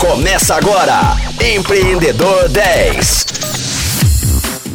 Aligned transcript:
Começa 0.00 0.54
agora, 0.54 0.98
Empreendedor 1.54 2.48
10. 2.48 3.26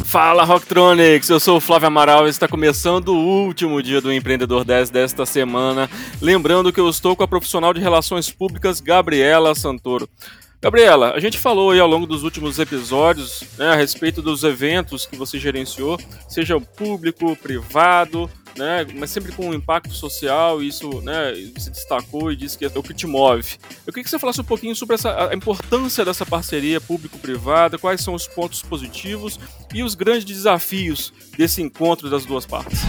Fala 0.04 0.44
Rocktronics, 0.44 1.28
eu 1.28 1.40
sou 1.40 1.56
o 1.56 1.60
Flávio 1.60 1.88
Amaral 1.88 2.28
e 2.28 2.30
está 2.30 2.46
começando 2.46 3.08
o 3.08 3.44
último 3.44 3.82
dia 3.82 4.00
do 4.00 4.12
Empreendedor 4.12 4.64
10 4.64 4.88
desta 4.88 5.26
semana. 5.26 5.90
Lembrando 6.22 6.72
que 6.72 6.78
eu 6.78 6.88
estou 6.88 7.16
com 7.16 7.24
a 7.24 7.28
profissional 7.28 7.74
de 7.74 7.80
Relações 7.80 8.30
Públicas, 8.30 8.80
Gabriela 8.80 9.52
Santoro. 9.56 10.08
Gabriela, 10.62 11.12
a 11.12 11.18
gente 11.18 11.38
falou 11.38 11.72
aí 11.72 11.80
ao 11.80 11.88
longo 11.88 12.06
dos 12.06 12.22
últimos 12.22 12.60
episódios 12.60 13.42
né, 13.58 13.70
a 13.70 13.74
respeito 13.74 14.22
dos 14.22 14.44
eventos 14.44 15.06
que 15.06 15.16
você 15.16 15.40
gerenciou, 15.40 15.98
seja 16.28 16.60
público, 16.60 17.34
privado, 17.34 18.30
né, 18.56 18.86
mas 18.94 19.10
sempre 19.10 19.32
com 19.32 19.48
um 19.48 19.54
impacto 19.54 19.92
social, 19.92 20.62
isso 20.62 21.00
né, 21.02 21.34
se 21.58 21.70
destacou 21.70 22.32
e 22.32 22.36
disse 22.36 22.56
que 22.56 22.64
é 22.64 22.70
o 22.74 22.82
que 22.82 22.94
te 22.94 23.06
move. 23.06 23.56
Eu 23.86 23.92
queria 23.92 24.04
que 24.04 24.10
você 24.10 24.18
falasse 24.18 24.40
um 24.40 24.44
pouquinho 24.44 24.74
sobre 24.74 24.94
essa, 24.94 25.30
a 25.30 25.34
importância 25.34 26.04
dessa 26.04 26.24
parceria 26.24 26.80
público-privada, 26.80 27.78
quais 27.78 28.00
são 28.00 28.14
os 28.14 28.26
pontos 28.26 28.62
positivos 28.62 29.38
e 29.72 29.82
os 29.82 29.94
grandes 29.94 30.24
desafios 30.24 31.12
desse 31.36 31.62
encontro 31.62 32.08
das 32.10 32.24
duas 32.24 32.46
partes. 32.46 32.80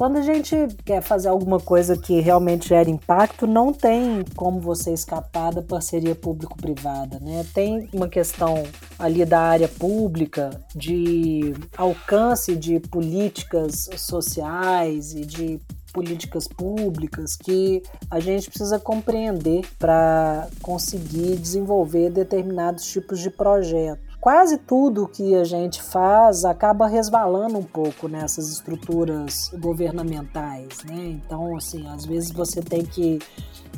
Quando 0.00 0.16
a 0.16 0.22
gente 0.22 0.56
quer 0.82 1.02
fazer 1.02 1.28
alguma 1.28 1.60
coisa 1.60 1.94
que 1.94 2.20
realmente 2.20 2.70
gere 2.70 2.90
impacto, 2.90 3.46
não 3.46 3.70
tem 3.70 4.24
como 4.34 4.58
você 4.58 4.94
escapar 4.94 5.52
da 5.52 5.60
parceria 5.60 6.14
público-privada, 6.14 7.20
né? 7.20 7.44
Tem 7.52 7.86
uma 7.92 8.08
questão 8.08 8.62
ali 8.98 9.26
da 9.26 9.38
área 9.38 9.68
pública, 9.68 10.58
de 10.74 11.52
alcance 11.76 12.56
de 12.56 12.80
políticas 12.80 13.90
sociais 13.98 15.14
e 15.14 15.20
de 15.20 15.60
políticas 15.92 16.48
públicas 16.48 17.36
que 17.36 17.82
a 18.10 18.20
gente 18.20 18.48
precisa 18.48 18.78
compreender 18.78 19.66
para 19.78 20.48
conseguir 20.62 21.36
desenvolver 21.36 22.08
determinados 22.08 22.86
tipos 22.86 23.20
de 23.20 23.28
projeto 23.28 24.09
quase 24.20 24.58
tudo 24.58 25.08
que 25.08 25.34
a 25.34 25.44
gente 25.44 25.82
faz 25.82 26.44
acaba 26.44 26.86
resvalando 26.86 27.58
um 27.58 27.62
pouco 27.62 28.06
nessas 28.06 28.50
estruturas 28.50 29.50
governamentais, 29.58 30.84
né? 30.84 31.18
Então, 31.24 31.56
assim, 31.56 31.88
às 31.88 32.04
vezes 32.04 32.30
você 32.30 32.60
tem 32.60 32.84
que 32.84 33.18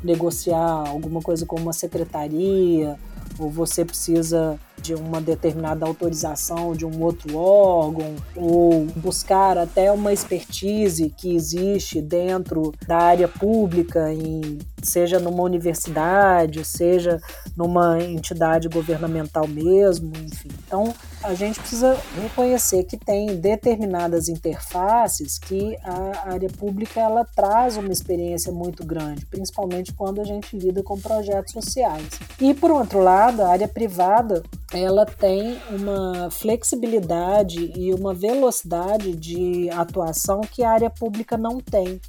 negociar 0.03 0.89
alguma 0.89 1.21
coisa 1.21 1.47
com 1.47 1.57
uma 1.57 1.73
secretaria, 1.73 2.99
ou 3.39 3.49
você 3.49 3.85
precisa 3.85 4.59
de 4.81 4.95
uma 4.95 5.21
determinada 5.21 5.87
autorização 5.87 6.73
de 6.73 6.85
um 6.85 7.03
outro 7.03 7.37
órgão, 7.37 8.17
ou 8.37 8.87
buscar 8.97 9.57
até 9.57 9.93
uma 9.93 10.13
expertise 10.13 11.11
que 11.17 11.35
existe 11.35 12.01
dentro 12.01 12.73
da 12.87 12.99
área 12.99 13.29
pública, 13.29 14.13
em, 14.13 14.59
seja 14.83 15.21
numa 15.21 15.43
universidade, 15.43 16.65
seja 16.65 17.21
numa 17.57 18.03
entidade 18.03 18.69
governamental 18.69 19.47
mesmo, 19.47 20.13
enfim. 20.17 20.51
Então, 20.67 20.93
a 21.23 21.35
gente 21.35 21.61
precisa 21.61 21.97
reconhecer 22.21 22.85
que 22.85 22.97
tem 22.97 23.37
determinadas 23.37 24.29
interfaces 24.29 25.39
que 25.39 25.77
a 25.85 26.33
área 26.33 26.49
pública 26.49 27.01
ela 27.01 27.25
traz 27.25 27.77
uma 27.77 27.93
experiência 27.93 28.51
muito 28.51 28.85
grande, 28.85 29.25
principalmente 29.27 29.93
quando 29.93 30.21
a 30.21 30.25
gente 30.25 30.57
lida 30.57 30.83
com 30.83 30.99
projetos 30.99 31.53
sociais. 31.53 32.09
E 32.41 32.53
por 32.53 32.71
outro 32.71 33.01
lado, 33.01 33.43
a 33.43 33.51
área 33.51 33.69
privada 33.69 34.43
ela 34.73 35.05
tem 35.05 35.59
uma 35.71 36.31
flexibilidade 36.31 37.73
e 37.77 37.93
uma 37.93 38.15
velocidade 38.15 39.15
de 39.15 39.69
atuação 39.71 40.41
que 40.41 40.63
a 40.63 40.71
área 40.71 40.91
pública 40.91 41.37
não 41.37 41.61
tem. 41.61 42.01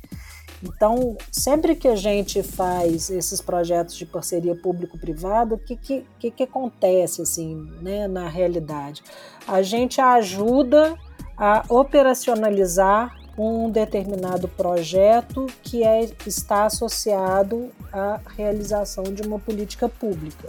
Então, 0.63 1.17
sempre 1.29 1.75
que 1.75 1.89
a 1.89 1.95
gente 1.95 2.41
faz 2.41 3.09
esses 3.09 3.41
projetos 3.41 3.95
de 3.95 4.05
parceria 4.05 4.55
público-privada, 4.55 5.55
o 5.55 5.57
que, 5.57 5.75
que, 5.75 6.31
que, 6.31 6.43
acontece 6.43 7.21
assim, 7.21 7.69
né, 7.81 8.07
na 8.07 8.29
realidade? 8.29 9.03
A 9.45 9.61
gente 9.61 9.99
ajuda 9.99 10.97
a 11.37 11.65
operacionalizar 11.67 13.13
um 13.37 13.69
determinado 13.69 14.47
projeto 14.47 15.47
que 15.61 15.83
é, 15.83 16.07
está 16.25 16.65
associado 16.65 17.69
à 17.91 18.21
realização 18.37 19.03
de 19.03 19.21
uma 19.23 19.39
política 19.39 19.89
pública. 19.89 20.47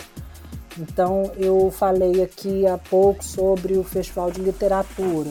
Então, 0.78 1.30
eu 1.36 1.70
falei 1.70 2.22
aqui 2.22 2.66
há 2.66 2.76
pouco 2.76 3.24
sobre 3.24 3.74
o 3.74 3.84
Festival 3.84 4.30
de 4.30 4.40
Literatura. 4.40 5.30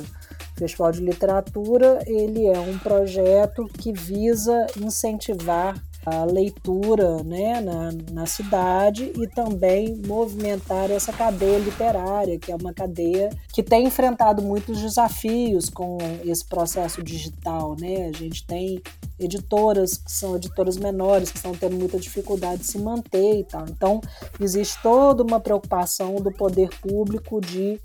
O 0.56 0.60
Festival 0.60 0.92
de 0.92 1.02
Literatura 1.02 2.00
ele 2.06 2.46
é 2.46 2.60
um 2.60 2.78
projeto 2.78 3.66
que 3.68 3.92
visa 3.92 4.68
incentivar 4.78 5.76
a 6.06 6.26
leitura 6.26 7.24
né, 7.24 7.62
na, 7.62 7.92
na 8.12 8.26
cidade 8.26 9.12
e 9.16 9.28
também 9.28 10.02
movimentar 10.06 10.92
essa 10.92 11.14
cadeia 11.14 11.58
literária, 11.58 12.38
que 12.38 12.52
é 12.52 12.56
uma 12.56 12.74
cadeia 12.74 13.30
que 13.54 13.64
tem 13.64 13.86
enfrentado 13.86 14.42
muitos 14.42 14.82
desafios 14.82 15.70
com 15.70 15.98
esse 16.26 16.46
processo 16.46 17.02
digital. 17.02 17.76
Né? 17.80 18.08
A 18.08 18.18
gente 18.18 18.46
tem 18.46 18.82
editoras 19.18 19.98
que 19.98 20.12
são 20.12 20.36
editoras 20.36 20.76
menores, 20.78 21.32
que 21.32 21.38
estão 21.38 21.54
tendo 21.54 21.78
muita 21.78 21.98
dificuldade 21.98 22.62
de 22.62 22.68
se 22.68 22.80
manter 22.80 23.40
e 23.40 23.44
tal. 23.44 23.66
Então, 23.70 24.02
existe 24.40 24.82
toda 24.82 25.24
uma 25.24 25.40
preocupação 25.40 26.16
do 26.16 26.32
poder 26.32 26.70
público 26.82 27.40
de 27.40 27.80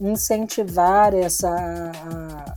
incentivar 0.00 1.14
essa 1.14 1.92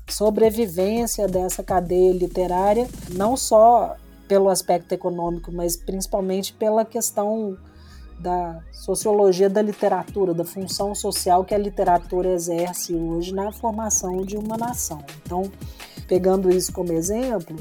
sobrevivência 0.07 1.27
dessa 1.27 1.63
cadeia 1.63 2.13
literária, 2.13 2.87
não 3.13 3.35
só 3.35 3.95
pelo 4.31 4.47
aspecto 4.47 4.93
econômico, 4.93 5.51
mas 5.51 5.75
principalmente 5.75 6.53
pela 6.53 6.85
questão 6.85 7.57
da 8.17 8.61
sociologia 8.71 9.49
da 9.49 9.61
literatura, 9.61 10.33
da 10.33 10.45
função 10.45 10.95
social 10.95 11.43
que 11.43 11.53
a 11.53 11.57
literatura 11.57 12.29
exerce 12.29 12.95
hoje 12.95 13.33
na 13.33 13.51
formação 13.51 14.21
de 14.21 14.37
uma 14.37 14.55
nação. 14.55 15.03
Então, 15.21 15.51
pegando 16.07 16.49
isso 16.49 16.71
como 16.71 16.93
exemplo, 16.93 17.57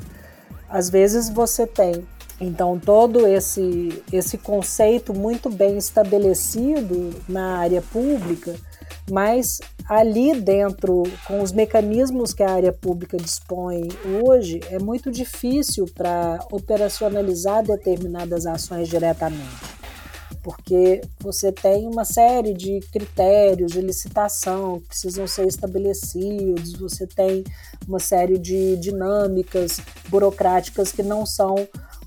às 0.68 0.88
vezes 0.88 1.28
você 1.28 1.66
tem 1.66 2.06
então 2.40 2.78
todo 2.78 3.26
esse 3.26 4.04
esse 4.12 4.38
conceito 4.38 5.12
muito 5.12 5.50
bem 5.50 5.76
estabelecido 5.76 7.20
na 7.28 7.58
área 7.58 7.82
pública, 7.82 8.54
mas 9.10 9.60
ali 9.88 10.40
dentro 10.40 11.02
com 11.26 11.42
os 11.42 11.52
mecanismos 11.52 12.32
que 12.32 12.42
a 12.42 12.50
área 12.50 12.72
pública 12.72 13.16
dispõe 13.16 13.88
hoje 14.22 14.60
é 14.70 14.78
muito 14.78 15.10
difícil 15.10 15.86
para 15.94 16.38
operacionalizar 16.50 17.64
determinadas 17.64 18.46
ações 18.46 18.88
diretamente 18.88 19.80
porque 20.42 21.02
você 21.20 21.52
tem 21.52 21.86
uma 21.86 22.04
série 22.04 22.54
de 22.54 22.80
critérios 22.92 23.72
de 23.72 23.80
licitação 23.80 24.80
que 24.80 24.88
precisam 24.88 25.26
ser 25.26 25.46
estabelecidos, 25.46 26.72
você 26.72 27.06
tem 27.06 27.44
uma 27.86 27.98
série 27.98 28.38
de 28.38 28.76
dinâmicas 28.76 29.80
burocráticas 30.08 30.92
que 30.92 31.02
não 31.02 31.26
são 31.26 31.54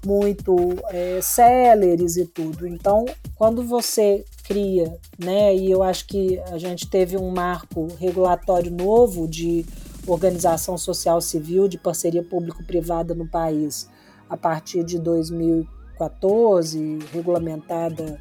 muito 0.06 0.56
é, 0.90 1.20
céleres 1.22 2.18
e 2.18 2.26
tudo. 2.26 2.68
Então, 2.68 3.06
quando 3.36 3.64
você 3.64 4.26
cria, 4.44 4.98
né, 5.18 5.56
e 5.56 5.72
eu 5.72 5.82
acho 5.82 6.06
que 6.06 6.40
a 6.52 6.58
gente 6.58 6.88
teve 6.88 7.18
um 7.18 7.32
marco 7.32 7.88
regulatório 8.00 8.72
novo 8.72 9.28
de 9.28 9.66
organização 10.06 10.78
social 10.78 11.22
civil, 11.22 11.68
de 11.68 11.78
parceria 11.78 12.24
público-privada 12.24 13.16
no 13.16 13.28
país, 13.28 13.90
a 14.30 14.36
partir 14.36 14.84
de 14.84 15.00
2014, 15.00 17.00
regulamentada 17.14 18.20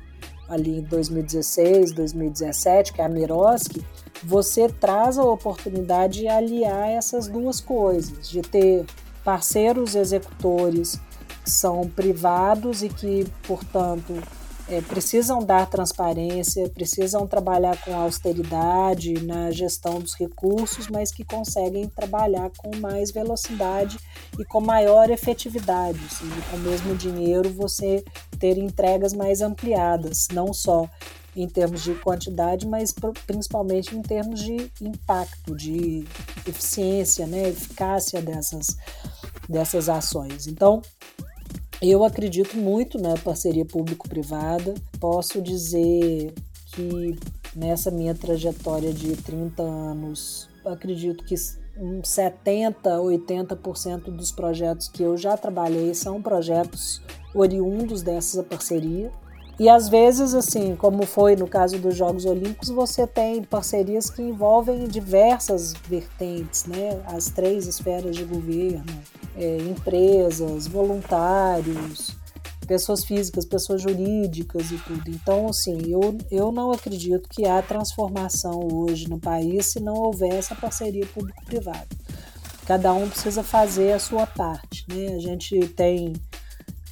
ali 0.48 0.78
em 0.78 0.82
2016, 0.82 1.92
2017, 1.92 2.92
que 2.92 3.00
é 3.00 3.04
a 3.04 3.08
Miroski, 3.08 3.84
você 4.22 4.68
traz 4.68 5.18
a 5.18 5.24
oportunidade 5.24 6.20
de 6.20 6.28
aliar 6.28 6.90
essas 6.90 7.26
duas 7.26 7.60
coisas, 7.60 8.28
de 8.28 8.42
ter 8.42 8.84
parceiros 9.24 9.94
executores 9.94 11.00
que 11.42 11.50
são 11.50 11.88
privados 11.88 12.82
e 12.82 12.88
que, 12.88 13.26
portanto, 13.46 14.14
é, 14.72 14.80
precisam 14.80 15.44
dar 15.44 15.68
transparência, 15.68 16.66
precisam 16.70 17.26
trabalhar 17.26 17.76
com 17.84 17.94
austeridade 17.94 19.22
na 19.22 19.50
gestão 19.50 20.00
dos 20.00 20.14
recursos, 20.14 20.88
mas 20.88 21.12
que 21.12 21.22
conseguem 21.22 21.86
trabalhar 21.88 22.50
com 22.56 22.74
mais 22.76 23.10
velocidade 23.10 23.98
e 24.38 24.44
com 24.46 24.62
maior 24.62 25.10
efetividade, 25.10 26.00
seja, 26.08 26.42
com 26.50 26.56
o 26.56 26.60
mesmo 26.60 26.94
dinheiro 26.96 27.50
você 27.50 28.02
ter 28.38 28.56
entregas 28.56 29.12
mais 29.12 29.42
ampliadas, 29.42 30.28
não 30.32 30.54
só 30.54 30.88
em 31.36 31.46
termos 31.46 31.82
de 31.82 31.94
quantidade, 31.96 32.66
mas 32.66 32.94
principalmente 33.26 33.94
em 33.94 34.00
termos 34.00 34.40
de 34.40 34.70
impacto, 34.80 35.54
de 35.54 36.06
eficiência, 36.46 37.26
né, 37.26 37.50
eficácia 37.50 38.22
dessas, 38.22 38.76
dessas 39.46 39.90
ações. 39.90 40.46
Então, 40.46 40.80
eu 41.82 42.04
acredito 42.04 42.56
muito 42.56 42.96
na 42.96 43.14
parceria 43.14 43.64
público-privada. 43.64 44.74
Posso 45.00 45.42
dizer 45.42 46.32
que 46.72 47.18
nessa 47.56 47.90
minha 47.90 48.14
trajetória 48.14 48.92
de 48.92 49.16
30 49.16 49.62
anos, 49.62 50.48
acredito 50.64 51.24
que 51.24 51.34
uns 51.76 52.08
70, 52.08 52.88
80% 52.98 54.14
dos 54.14 54.30
projetos 54.30 54.88
que 54.88 55.02
eu 55.02 55.16
já 55.16 55.36
trabalhei 55.36 55.92
são 55.92 56.22
projetos 56.22 57.02
oriundos 57.34 58.02
dessa 58.02 58.42
parceria. 58.42 59.10
E 59.62 59.68
às 59.68 59.88
vezes, 59.88 60.34
assim, 60.34 60.74
como 60.74 61.06
foi 61.06 61.36
no 61.36 61.46
caso 61.46 61.78
dos 61.78 61.94
Jogos 61.94 62.24
Olímpicos, 62.24 62.68
você 62.68 63.06
tem 63.06 63.44
parcerias 63.44 64.10
que 64.10 64.20
envolvem 64.20 64.88
diversas 64.88 65.72
vertentes, 65.88 66.64
né? 66.64 67.00
As 67.06 67.26
três 67.26 67.68
esferas 67.68 68.16
de 68.16 68.24
governo, 68.24 68.84
é, 69.36 69.58
empresas, 69.58 70.66
voluntários, 70.66 72.16
pessoas 72.66 73.04
físicas, 73.04 73.46
pessoas 73.46 73.80
jurídicas 73.80 74.72
e 74.72 74.78
tudo. 74.78 75.08
Então, 75.08 75.46
assim, 75.46 75.80
eu, 75.88 76.18
eu 76.28 76.50
não 76.50 76.72
acredito 76.72 77.28
que 77.28 77.46
há 77.46 77.62
transformação 77.62 78.66
hoje 78.68 79.08
no 79.08 79.20
país 79.20 79.66
se 79.66 79.78
não 79.78 79.94
houver 79.94 80.34
essa 80.34 80.56
parceria 80.56 81.06
público-privada. 81.06 81.86
Cada 82.66 82.92
um 82.92 83.08
precisa 83.08 83.44
fazer 83.44 83.92
a 83.92 84.00
sua 84.00 84.26
parte, 84.26 84.84
né? 84.88 85.14
A 85.14 85.20
gente 85.20 85.56
tem 85.68 86.14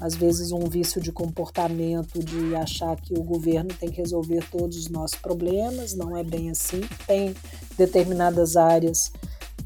às 0.01 0.15
vezes 0.15 0.51
um 0.51 0.65
vício 0.65 1.01
de 1.01 1.13
comportamento 1.13 2.19
de 2.19 2.57
achar 2.57 2.97
que 2.97 3.13
o 3.13 3.23
governo 3.23 3.71
tem 3.79 3.91
que 3.91 3.99
resolver 3.99 4.43
todos 4.51 4.77
os 4.77 4.89
nossos 4.89 5.19
problemas, 5.19 5.95
não 5.95 6.17
é 6.17 6.25
bem 6.25 6.51
assim. 6.51 6.81
Tem 7.07 7.35
determinadas 7.77 8.57
áreas 8.57 9.13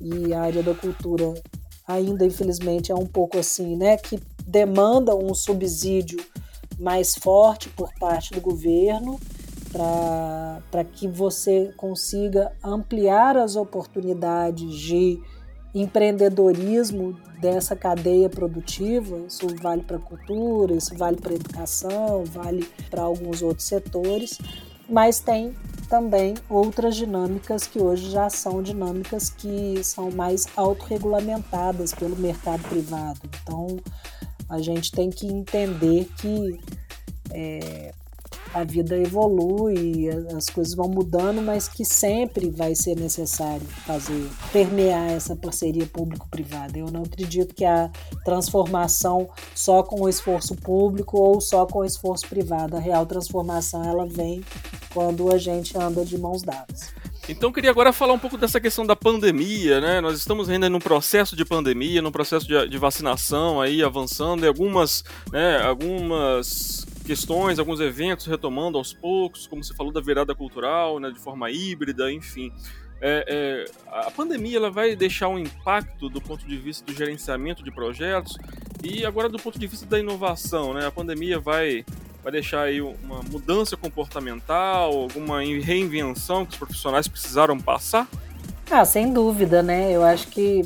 e 0.00 0.34
a 0.34 0.42
área 0.42 0.62
da 0.62 0.74
cultura 0.74 1.34
ainda 1.86 2.24
infelizmente 2.24 2.90
é 2.90 2.94
um 2.94 3.06
pouco 3.06 3.38
assim, 3.38 3.76
né, 3.76 3.96
que 3.96 4.18
demanda 4.46 5.14
um 5.14 5.34
subsídio 5.34 6.18
mais 6.78 7.14
forte 7.14 7.68
por 7.68 7.92
parte 8.00 8.32
do 8.32 8.40
governo 8.40 9.20
para 10.70 10.84
que 10.84 11.08
você 11.08 11.72
consiga 11.76 12.52
ampliar 12.62 13.36
as 13.36 13.56
oportunidades 13.56 14.72
de 14.74 15.20
empreendedorismo 15.74 17.16
dessa 17.40 17.74
cadeia 17.74 18.28
produtiva. 18.28 19.18
Isso 19.26 19.46
vale 19.60 19.82
para 19.82 19.96
a 19.96 20.00
cultura, 20.00 20.74
isso 20.74 20.94
vale 20.96 21.16
para 21.16 21.32
a 21.32 21.36
educação, 21.36 22.24
vale 22.24 22.66
para 22.90 23.02
alguns 23.02 23.42
outros 23.42 23.66
setores, 23.66 24.38
mas 24.88 25.18
tem 25.20 25.54
também 25.88 26.34
outras 26.48 26.96
dinâmicas 26.96 27.66
que 27.66 27.78
hoje 27.78 28.10
já 28.10 28.30
são 28.30 28.62
dinâmicas 28.62 29.28
que 29.28 29.82
são 29.82 30.10
mais 30.10 30.46
autorregulamentadas 30.56 31.92
pelo 31.92 32.16
mercado 32.16 32.62
privado. 32.68 33.20
Então, 33.42 33.78
a 34.48 34.60
gente 34.60 34.90
tem 34.90 35.10
que 35.10 35.26
entender 35.26 36.08
que 36.18 36.60
é, 37.30 37.92
a 38.54 38.62
vida 38.62 38.96
evolui, 38.96 40.08
as 40.36 40.48
coisas 40.48 40.74
vão 40.74 40.88
mudando, 40.88 41.42
mas 41.42 41.66
que 41.66 41.84
sempre 41.84 42.48
vai 42.50 42.72
ser 42.76 42.96
necessário 42.96 43.66
fazer, 43.84 44.28
permear 44.52 45.10
essa 45.10 45.34
parceria 45.34 45.86
público-privada. 45.86 46.78
Eu 46.78 46.86
não 46.86 47.02
acredito 47.02 47.52
que 47.52 47.64
a 47.64 47.90
transformação 48.24 49.28
só 49.56 49.82
com 49.82 50.02
o 50.02 50.08
esforço 50.08 50.54
público 50.54 51.18
ou 51.18 51.40
só 51.40 51.66
com 51.66 51.80
o 51.80 51.84
esforço 51.84 52.28
privado. 52.28 52.76
A 52.76 52.80
real 52.80 53.04
transformação 53.04 53.82
ela 53.82 54.06
vem 54.06 54.44
quando 54.92 55.32
a 55.32 55.36
gente 55.36 55.76
anda 55.76 56.04
de 56.04 56.16
mãos 56.16 56.42
dadas. 56.42 56.94
Então 57.28 57.50
queria 57.50 57.70
agora 57.70 57.92
falar 57.92 58.12
um 58.12 58.18
pouco 58.18 58.36
dessa 58.36 58.60
questão 58.60 58.86
da 58.86 58.94
pandemia, 58.94 59.80
né? 59.80 60.00
Nós 60.00 60.16
estamos 60.18 60.48
ainda 60.48 60.68
num 60.68 60.78
processo 60.78 61.34
de 61.34 61.44
pandemia, 61.44 62.02
num 62.02 62.12
processo 62.12 62.46
de, 62.46 62.68
de 62.68 62.78
vacinação 62.78 63.60
aí 63.60 63.82
avançando, 63.82 64.44
e 64.44 64.46
algumas, 64.46 65.02
né, 65.32 65.58
algumas 65.62 66.86
questões, 67.04 67.58
alguns 67.58 67.80
eventos 67.80 68.26
retomando 68.26 68.78
aos 68.78 68.92
poucos, 68.92 69.46
como 69.46 69.62
você 69.62 69.74
falou 69.74 69.92
da 69.92 70.00
virada 70.00 70.34
cultural, 70.34 70.98
né, 70.98 71.10
de 71.10 71.18
forma 71.18 71.50
híbrida, 71.50 72.10
enfim. 72.10 72.52
É, 73.00 73.24
é, 73.28 74.04
a 74.06 74.10
pandemia 74.10 74.56
ela 74.56 74.70
vai 74.70 74.96
deixar 74.96 75.28
um 75.28 75.38
impacto 75.38 76.08
do 76.08 76.20
ponto 76.20 76.46
de 76.46 76.56
vista 76.56 76.84
do 76.86 76.96
gerenciamento 76.96 77.62
de 77.62 77.70
projetos 77.70 78.38
e 78.82 79.04
agora 79.04 79.28
do 79.28 79.38
ponto 79.38 79.58
de 79.58 79.66
vista 79.66 79.84
da 79.84 79.98
inovação, 79.98 80.72
né? 80.72 80.86
A 80.86 80.90
pandemia 80.90 81.38
vai 81.38 81.84
vai 82.22 82.32
deixar 82.32 82.62
aí 82.62 82.80
uma 82.80 83.20
mudança 83.22 83.76
comportamental, 83.76 84.94
alguma 84.94 85.40
reinvenção 85.40 86.46
que 86.46 86.52
os 86.52 86.58
profissionais 86.58 87.06
precisaram 87.06 87.60
passar? 87.60 88.08
Ah, 88.70 88.82
sem 88.86 89.12
dúvida, 89.12 89.62
né? 89.62 89.92
Eu 89.92 90.02
acho 90.02 90.28
que 90.28 90.62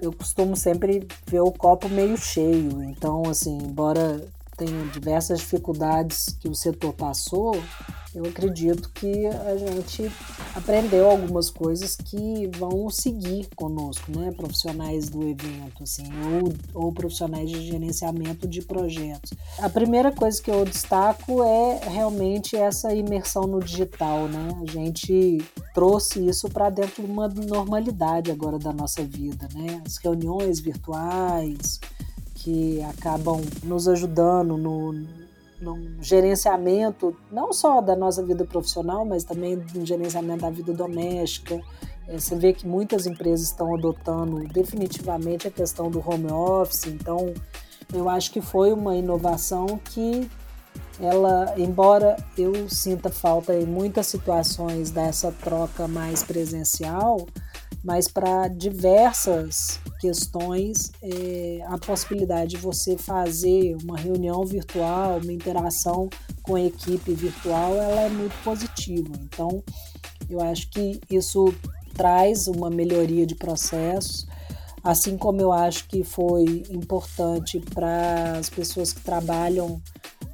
eu 0.00 0.12
costumo 0.12 0.56
sempre 0.56 1.08
ver 1.26 1.40
o 1.40 1.50
copo 1.50 1.88
meio 1.88 2.16
cheio. 2.16 2.84
Então, 2.84 3.24
assim, 3.28 3.58
embora 3.58 4.24
tenha 4.60 4.84
diversas 4.92 5.38
dificuldades 5.38 6.36
que 6.38 6.46
o 6.46 6.54
setor 6.54 6.92
passou, 6.92 7.56
eu 8.14 8.24
acredito 8.24 8.90
que 8.90 9.26
a 9.26 9.56
gente 9.56 10.10
aprendeu 10.54 11.08
algumas 11.08 11.48
coisas 11.48 11.96
que 11.96 12.50
vão 12.58 12.90
seguir 12.90 13.48
conosco, 13.54 14.10
né? 14.10 14.32
Profissionais 14.32 15.08
do 15.08 15.22
evento, 15.22 15.84
assim, 15.84 16.08
ou, 16.74 16.84
ou 16.86 16.92
profissionais 16.92 17.48
de 17.48 17.60
gerenciamento 17.68 18.48
de 18.48 18.62
projetos. 18.62 19.32
A 19.58 19.68
primeira 19.68 20.10
coisa 20.10 20.42
que 20.42 20.50
eu 20.50 20.64
destaco 20.64 21.44
é 21.44 21.80
realmente 21.88 22.56
essa 22.56 22.92
imersão 22.92 23.44
no 23.44 23.60
digital, 23.60 24.26
né? 24.26 24.58
A 24.60 24.70
gente 24.70 25.38
trouxe 25.72 26.26
isso 26.28 26.48
para 26.48 26.68
dentro 26.68 27.04
de 27.04 27.10
uma 27.10 27.28
normalidade 27.28 28.32
agora 28.32 28.58
da 28.58 28.72
nossa 28.72 29.04
vida, 29.04 29.48
né? 29.54 29.80
As 29.86 29.98
reuniões 29.98 30.58
virtuais 30.58 31.78
que 32.42 32.82
acabam 32.82 33.40
nos 33.62 33.88
ajudando 33.88 34.56
no 34.56 34.92
no 35.60 35.78
gerenciamento 36.00 37.14
não 37.30 37.52
só 37.52 37.80
da 37.80 37.94
nossa 37.94 38.24
vida 38.24 38.44
profissional, 38.44 39.04
mas 39.04 39.24
também 39.24 39.62
no 39.74 39.84
gerenciamento 39.84 40.40
da 40.40 40.50
vida 40.50 40.72
doméstica. 40.72 41.60
É, 42.08 42.18
você 42.18 42.34
vê 42.34 42.52
que 42.52 42.66
muitas 42.66 43.06
empresas 43.06 43.48
estão 43.48 43.74
adotando 43.74 44.40
definitivamente 44.48 45.46
a 45.46 45.50
questão 45.50 45.90
do 45.90 45.98
home 46.00 46.32
office, 46.32 46.86
então 46.86 47.34
eu 47.92 48.08
acho 48.08 48.32
que 48.32 48.40
foi 48.40 48.72
uma 48.72 48.96
inovação 48.96 49.78
que 49.84 50.28
ela, 50.98 51.54
embora 51.56 52.16
eu 52.36 52.68
sinta 52.68 53.10
falta 53.10 53.54
em 53.54 53.66
muitas 53.66 54.06
situações 54.06 54.90
dessa 54.90 55.32
troca 55.32 55.86
mais 55.86 56.22
presencial, 56.22 57.26
mas 57.82 58.08
para 58.08 58.48
diversas 58.48 59.80
questões, 60.00 60.92
é, 61.02 61.62
a 61.66 61.78
possibilidade 61.78 62.50
de 62.50 62.56
você 62.56 62.96
fazer 62.96 63.76
uma 63.82 63.96
reunião 63.96 64.44
virtual, 64.44 65.18
uma 65.18 65.32
interação 65.32 66.08
com 66.42 66.56
a 66.56 66.60
equipe 66.62 67.12
virtual, 67.14 67.74
ela 67.74 68.02
é 68.02 68.08
muito 68.08 68.34
positiva. 68.42 69.10
Então, 69.22 69.62
eu 70.28 70.40
acho 70.40 70.68
que 70.70 71.00
isso 71.10 71.54
traz 71.94 72.46
uma 72.48 72.70
melhoria 72.70 73.26
de 73.26 73.34
processos, 73.34 74.26
assim 74.82 75.16
como 75.16 75.40
eu 75.40 75.52
acho 75.52 75.86
que 75.88 76.02
foi 76.02 76.64
importante 76.70 77.60
para 77.74 78.38
as 78.38 78.48
pessoas 78.48 78.92
que 78.92 79.00
trabalham 79.00 79.80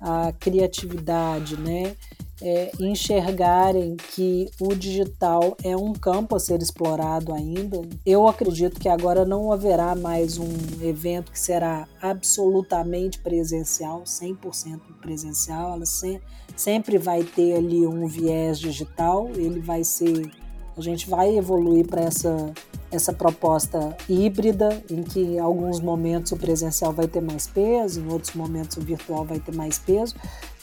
a 0.01 0.33
criatividade, 0.33 1.57
né? 1.59 1.97
É, 2.41 2.71
enxergarem 2.79 3.97
que 3.97 4.51
o 4.61 4.75
digital 4.75 5.57
é 5.63 5.77
um 5.77 5.93
campo 5.93 6.37
a 6.37 6.41
ser 6.41 6.61
explorado 6.61 7.33
ainda. 7.33 7.81
Eu 8.05 8.29
acredito 8.29 8.79
que 8.79 8.89
agora 8.89 9.25
não 9.25 9.53
haverá 9.53 9.95
mais 9.95 10.39
um 10.39 10.53
evento 10.83 11.33
que 11.33 11.41
será 11.41 11.89
absolutamente 12.01 13.19
presencial, 13.21 14.03
100% 14.03 14.81
presencial. 15.01 15.75
Ela 15.75 15.87
se, 15.87 16.21
sempre 16.55 16.99
vai 16.99 17.23
ter 17.23 17.57
ali 17.57 17.87
um 17.87 18.07
viés 18.07 18.59
digital, 18.59 19.31
ele 19.35 19.61
vai 19.61 19.83
ser. 19.83 20.31
A 20.77 20.81
gente 20.83 21.09
vai 21.09 21.35
evoluir 21.37 21.87
para 21.87 22.03
essa 22.03 22.53
essa 22.91 23.13
proposta 23.13 23.97
híbrida, 24.09 24.83
em 24.91 25.03
que 25.03 25.21
em 25.21 25.39
alguns 25.39 25.81
momentos 25.81 26.33
o 26.33 26.37
presencial 26.37 26.93
vai 26.93 27.09
ter 27.09 27.21
mais 27.21 27.47
peso, 27.47 28.01
em 28.01 28.09
outros 28.09 28.35
momentos 28.35 28.77
o 28.77 28.81
virtual 28.81 29.25
vai 29.25 29.41
ter 29.41 29.55
mais 29.55 29.79
peso, 29.79 30.15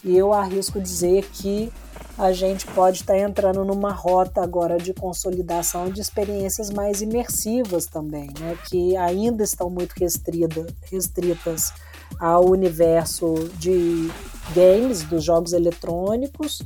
e 0.04 0.18
eu 0.18 0.34
arrisco 0.34 0.82
dizer 0.82 1.26
que 1.32 1.72
a 2.18 2.32
gente 2.32 2.68
pode 2.68 3.00
estar 3.00 3.18
entrando 3.18 3.64
numa 3.64 3.92
rota 3.92 4.42
agora 4.42 4.78
de 4.78 4.94
consolidação 4.94 5.90
de 5.90 6.00
experiências 6.02 6.70
mais 6.70 7.02
imersivas 7.02 7.88
também, 7.88 8.30
né? 8.40 8.58
que 8.70 8.96
ainda 8.96 9.44
estão 9.44 9.70
muito 9.70 9.94
restrita, 9.94 10.68
restritas 10.92 11.74
ao 12.20 12.50
universo 12.50 13.34
de 13.58 14.12
games, 14.54 15.04
dos 15.04 15.24
jogos 15.24 15.54
eletrônicos, 15.54 16.62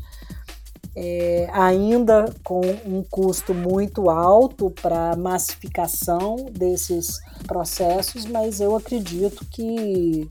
é, 0.96 1.48
ainda 1.53 2.25
com 2.44 2.62
um 2.86 3.03
custo 3.03 3.53
muito 3.53 4.10
alto 4.10 4.72
para 4.72 5.15
massificação 5.15 6.48
desses 6.51 7.22
processos, 7.48 8.25
mas 8.25 8.60
eu 8.60 8.75
acredito 8.75 9.46
que 9.46 10.27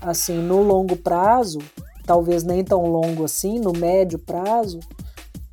assim 0.00 0.36
no 0.36 0.62
longo 0.62 0.96
prazo 0.96 1.60
talvez 2.06 2.44
nem 2.44 2.62
tão 2.64 2.86
longo 2.86 3.24
assim, 3.24 3.58
no 3.58 3.72
médio 3.72 4.18
prazo, 4.18 4.80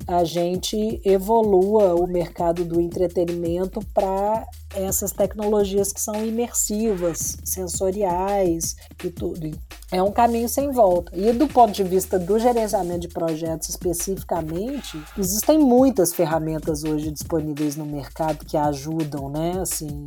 a 0.06 0.24
gente 0.24 1.00
evolua 1.04 1.94
o 1.94 2.06
mercado 2.06 2.64
do 2.64 2.80
entretenimento 2.80 3.80
para 3.94 4.46
essas 4.74 5.12
tecnologias 5.12 5.92
que 5.92 6.00
são 6.00 6.24
imersivas, 6.24 7.38
sensoriais 7.44 8.76
e 9.04 9.10
tudo. 9.10 9.50
É 9.90 10.02
um 10.02 10.10
caminho 10.10 10.48
sem 10.48 10.70
volta. 10.70 11.12
E 11.14 11.32
do 11.32 11.46
ponto 11.46 11.72
de 11.72 11.84
vista 11.84 12.18
do 12.18 12.38
gerenciamento 12.38 13.00
de 13.00 13.08
projetos 13.08 13.68
especificamente, 13.68 15.00
existem 15.18 15.58
muitas 15.58 16.14
ferramentas 16.14 16.82
hoje 16.82 17.10
disponíveis 17.10 17.76
no 17.76 17.84
mercado 17.84 18.44
que 18.44 18.56
ajudam, 18.56 19.28
né? 19.28 19.58
Assim, 19.60 20.04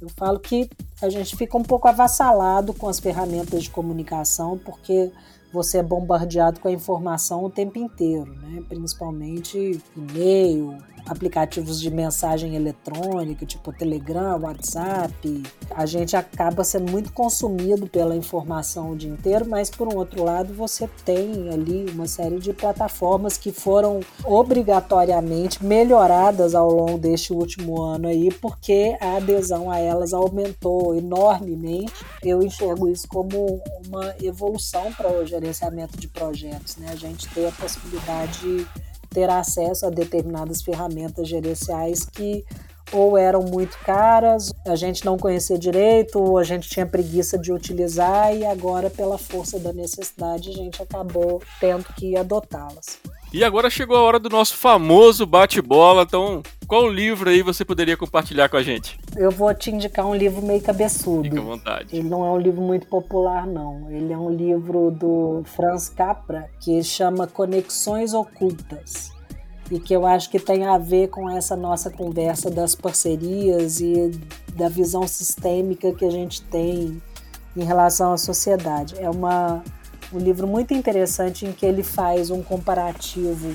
eu, 0.00 0.08
falo 0.16 0.40
que 0.40 0.68
a 1.00 1.08
gente 1.08 1.36
fica 1.36 1.56
um 1.56 1.62
pouco 1.62 1.86
avassalado 1.86 2.74
com 2.74 2.88
as 2.88 2.98
ferramentas 2.98 3.62
de 3.62 3.70
comunicação, 3.70 4.58
porque 4.58 5.12
você 5.52 5.78
é 5.78 5.82
bombardeado 5.82 6.58
com 6.60 6.68
a 6.68 6.72
informação 6.72 7.44
o 7.44 7.50
tempo 7.50 7.78
inteiro, 7.78 8.32
né? 8.34 8.62
principalmente 8.68 9.80
e-mail, 9.96 10.76
aplicativos 11.06 11.80
de 11.80 11.90
mensagem 11.90 12.54
eletrônica, 12.54 13.44
tipo 13.44 13.72
Telegram, 13.72 14.38
WhatsApp. 14.40 15.42
A 15.70 15.86
gente 15.86 16.16
acaba 16.16 16.64
sendo 16.64 16.90
muito 16.90 17.12
consumido 17.12 17.86
pela 17.86 18.16
informação 18.16 18.90
o 18.90 18.96
dia 18.96 19.10
inteiro, 19.10 19.46
mas 19.48 19.70
por 19.70 19.88
um 19.88 19.96
outro 19.96 20.24
lado, 20.24 20.54
você 20.54 20.88
tem 21.04 21.50
ali 21.50 21.90
uma 21.90 22.06
série 22.06 22.38
de 22.38 22.52
plataformas 22.52 23.36
que 23.36 23.52
foram 23.52 24.00
obrigatoriamente 24.24 25.64
melhoradas 25.64 26.54
ao 26.54 26.70
longo 26.70 26.98
deste 26.98 27.32
último 27.32 27.80
ano 27.82 28.08
aí, 28.08 28.30
porque 28.40 28.96
a 29.00 29.16
adesão 29.16 29.70
a 29.70 29.78
elas 29.78 30.12
aumentou 30.12 30.94
enormemente. 30.94 32.04
Eu 32.22 32.42
enxergo 32.42 32.88
isso 32.88 33.08
como 33.08 33.62
uma 33.86 34.14
evolução 34.22 34.92
para 34.92 35.10
o 35.12 35.26
gerenciamento 35.26 35.98
de 35.98 36.08
projetos, 36.08 36.76
né? 36.76 36.88
A 36.90 36.96
gente 36.96 37.28
ter 37.30 37.46
a 37.46 37.52
possibilidade 37.52 38.40
de 38.40 38.66
ter 39.12 39.28
acesso 39.28 39.86
a 39.86 39.90
determinadas 39.90 40.62
ferramentas 40.62 41.28
gerenciais 41.28 42.04
que 42.04 42.44
ou 42.92 43.16
eram 43.16 43.42
muito 43.42 43.78
caras, 43.78 44.52
a 44.66 44.76
gente 44.76 45.04
não 45.04 45.16
conhecia 45.16 45.58
direito, 45.58 46.18
ou 46.18 46.36
a 46.36 46.44
gente 46.44 46.68
tinha 46.68 46.84
preguiça 46.84 47.38
de 47.38 47.50
utilizar 47.50 48.34
e 48.36 48.44
agora, 48.44 48.90
pela 48.90 49.16
força 49.16 49.58
da 49.58 49.72
necessidade, 49.72 50.50
a 50.50 50.52
gente 50.52 50.82
acabou 50.82 51.42
tendo 51.58 51.84
que 51.94 52.16
adotá-las. 52.16 52.98
E 53.32 53.42
agora 53.42 53.70
chegou 53.70 53.96
a 53.96 54.02
hora 54.02 54.18
do 54.18 54.28
nosso 54.28 54.54
famoso 54.56 55.24
bate-bola. 55.24 56.02
Então, 56.02 56.42
qual 56.66 56.86
livro 56.86 57.30
aí 57.30 57.42
você 57.42 57.64
poderia 57.64 57.96
compartilhar 57.96 58.50
com 58.50 58.58
a 58.58 58.62
gente? 58.62 58.98
Eu 59.16 59.30
vou 59.30 59.54
te 59.54 59.70
indicar 59.70 60.06
um 60.06 60.14
livro 60.14 60.42
meio 60.42 60.60
cabeçudo. 60.60 61.22
Fica 61.22 61.40
à 61.40 61.42
vontade. 61.42 61.96
Ele 61.96 62.08
não 62.08 62.26
é 62.26 62.30
um 62.30 62.38
livro 62.38 62.60
muito 62.60 62.86
popular, 62.86 63.46
não. 63.46 63.90
Ele 63.90 64.12
é 64.12 64.18
um 64.18 64.30
livro 64.30 64.90
do 64.90 65.42
Franz 65.46 65.88
Capra 65.88 66.50
que 66.60 66.82
chama 66.82 67.26
Conexões 67.26 68.12
Ocultas 68.12 69.12
e 69.70 69.80
que 69.80 69.94
eu 69.96 70.04
acho 70.04 70.28
que 70.28 70.38
tem 70.38 70.66
a 70.66 70.76
ver 70.76 71.08
com 71.08 71.30
essa 71.30 71.56
nossa 71.56 71.90
conversa 71.90 72.50
das 72.50 72.74
parcerias 72.74 73.80
e 73.80 74.10
da 74.54 74.68
visão 74.68 75.08
sistêmica 75.08 75.94
que 75.94 76.04
a 76.04 76.10
gente 76.10 76.42
tem 76.42 77.00
em 77.56 77.64
relação 77.64 78.12
à 78.12 78.18
sociedade. 78.18 78.94
É 78.98 79.08
uma 79.08 79.62
um 80.12 80.18
livro 80.18 80.46
muito 80.46 80.74
interessante 80.74 81.46
em 81.46 81.52
que 81.52 81.64
ele 81.64 81.82
faz 81.82 82.30
um 82.30 82.42
comparativo 82.42 83.54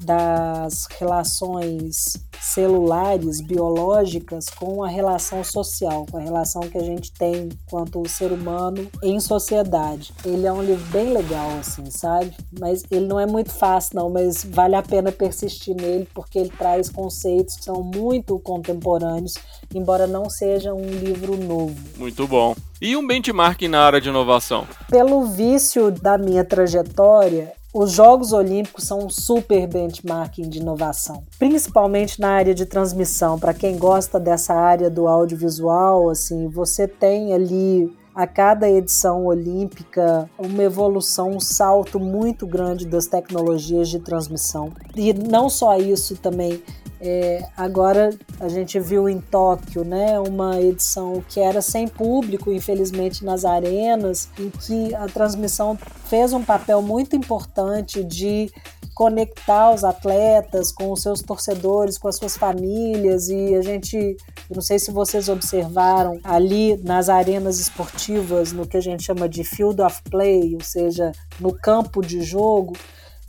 das 0.00 0.86
relações 0.98 2.16
celulares, 2.40 3.40
biológicas, 3.40 4.46
com 4.48 4.82
a 4.82 4.88
relação 4.88 5.44
social, 5.44 6.06
com 6.10 6.16
a 6.16 6.20
relação 6.20 6.62
que 6.62 6.78
a 6.78 6.82
gente 6.82 7.12
tem 7.12 7.50
quanto 7.68 8.08
ser 8.08 8.32
humano 8.32 8.90
em 9.02 9.20
sociedade. 9.20 10.12
Ele 10.24 10.46
é 10.46 10.52
um 10.52 10.62
livro 10.62 10.84
bem 10.90 11.12
legal, 11.12 11.50
assim, 11.58 11.90
sabe? 11.90 12.34
Mas 12.58 12.82
ele 12.90 13.06
não 13.06 13.20
é 13.20 13.26
muito 13.26 13.52
fácil, 13.52 13.96
não, 13.96 14.08
mas 14.10 14.44
vale 14.44 14.74
a 14.74 14.82
pena 14.82 15.12
persistir 15.12 15.74
nele 15.74 16.08
porque 16.14 16.38
ele 16.38 16.50
traz 16.50 16.88
conceitos 16.88 17.56
que 17.56 17.64
são 17.64 17.82
muito 17.82 18.38
contemporâneos, 18.38 19.34
embora 19.74 20.06
não 20.06 20.30
seja 20.30 20.72
um 20.72 20.86
livro 20.86 21.36
novo. 21.36 21.76
Muito 21.98 22.26
bom. 22.26 22.54
E 22.80 22.96
um 22.96 23.06
benchmark 23.06 23.60
na 23.68 23.82
área 23.82 24.00
de 24.00 24.08
inovação? 24.08 24.66
Pelo 24.88 25.26
vício 25.26 25.90
da 25.90 26.16
minha 26.16 26.42
trajetória, 26.42 27.52
os 27.72 27.92
Jogos 27.92 28.32
Olímpicos 28.32 28.84
são 28.84 29.06
um 29.06 29.10
super 29.10 29.66
benchmarking 29.66 30.48
de 30.48 30.58
inovação, 30.58 31.22
principalmente 31.38 32.20
na 32.20 32.30
área 32.30 32.54
de 32.54 32.66
transmissão. 32.66 33.38
Para 33.38 33.54
quem 33.54 33.78
gosta 33.78 34.18
dessa 34.18 34.54
área 34.54 34.90
do 34.90 35.06
audiovisual, 35.06 36.10
assim, 36.10 36.48
você 36.48 36.88
tem 36.88 37.32
ali 37.32 37.96
a 38.12 38.26
cada 38.26 38.68
edição 38.68 39.24
olímpica 39.24 40.28
uma 40.36 40.62
evolução, 40.64 41.30
um 41.30 41.40
salto 41.40 42.00
muito 42.00 42.44
grande 42.44 42.84
das 42.84 43.06
tecnologias 43.06 43.88
de 43.88 44.00
transmissão. 44.00 44.72
E 44.96 45.12
não 45.12 45.48
só 45.48 45.76
isso 45.78 46.16
também, 46.16 46.60
é, 47.00 47.48
agora 47.56 48.10
a 48.38 48.48
gente 48.48 48.78
viu 48.78 49.08
em 49.08 49.20
Tóquio, 49.20 49.84
né, 49.84 50.20
uma 50.20 50.60
edição 50.60 51.24
que 51.26 51.40
era 51.40 51.62
sem 51.62 51.88
público, 51.88 52.52
infelizmente 52.52 53.24
nas 53.24 53.44
arenas, 53.46 54.28
em 54.38 54.50
que 54.50 54.94
a 54.94 55.06
transmissão 55.06 55.78
fez 56.04 56.34
um 56.34 56.44
papel 56.44 56.82
muito 56.82 57.16
importante 57.16 58.04
de 58.04 58.52
conectar 58.94 59.72
os 59.72 59.82
atletas 59.82 60.70
com 60.70 60.92
os 60.92 61.00
seus 61.00 61.22
torcedores, 61.22 61.96
com 61.96 62.06
as 62.06 62.16
suas 62.16 62.36
famílias 62.36 63.30
e 63.30 63.54
a 63.54 63.62
gente, 63.62 64.14
não 64.54 64.60
sei 64.60 64.78
se 64.78 64.90
vocês 64.90 65.30
observaram 65.30 66.20
ali 66.22 66.76
nas 66.82 67.08
arenas 67.08 67.58
esportivas, 67.58 68.52
no 68.52 68.66
que 68.66 68.76
a 68.76 68.82
gente 68.82 69.04
chama 69.04 69.26
de 69.26 69.42
field 69.42 69.80
of 69.80 70.02
play, 70.10 70.54
ou 70.54 70.60
seja, 70.62 71.12
no 71.40 71.54
campo 71.54 72.02
de 72.02 72.20
jogo, 72.20 72.76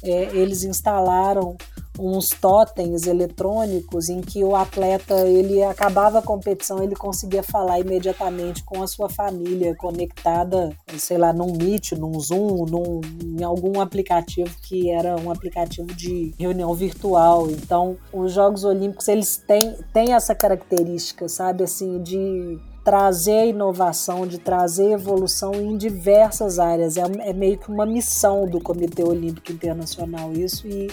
é, 0.04 0.36
eles 0.36 0.66
instalaram 0.66 1.56
uns 2.00 2.29
totens 2.29 3.05
eletrônicos 3.05 4.10
em 4.10 4.21
que 4.21 4.43
o 4.43 4.55
atleta 4.55 5.27
ele 5.27 5.62
acabava 5.63 6.19
a 6.19 6.21
competição 6.21 6.81
ele 6.81 6.95
conseguia 6.95 7.43
falar 7.43 7.79
imediatamente 7.79 8.63
com 8.63 8.81
a 8.81 8.88
sua 8.88 9.10
família 9.10 9.75
conectada 9.75 10.75
sei 10.98 11.17
lá 11.17 11.33
num 11.33 11.51
Meet, 11.55 11.93
num 11.93 12.19
Zoom, 12.19 12.65
num, 12.65 13.01
em 13.24 13.43
algum 13.43 13.79
aplicativo 13.79 14.55
que 14.62 14.89
era 14.89 15.15
um 15.17 15.31
aplicativo 15.31 15.93
de 15.93 16.33
reunião 16.38 16.74
virtual. 16.74 17.50
Então 17.50 17.98
os 18.12 18.33
Jogos 18.33 18.63
Olímpicos 18.63 19.07
eles 19.07 19.38
têm, 19.38 19.75
têm 19.93 20.13
essa 20.13 20.33
característica, 20.36 21.27
sabe 21.27 21.63
assim 21.63 22.01
de 22.01 22.60
trazer 22.83 23.48
inovação, 23.48 24.25
de 24.25 24.39
trazer 24.39 24.91
evolução 24.91 25.53
em 25.53 25.77
diversas 25.77 26.57
áreas. 26.57 26.98
É, 26.98 27.03
é 27.19 27.33
meio 27.33 27.57
que 27.57 27.71
uma 27.71 27.86
missão 27.86 28.48
do 28.48 28.60
Comitê 28.60 29.03
Olímpico 29.03 29.51
Internacional 29.51 30.33
isso 30.33 30.67
e 30.67 30.89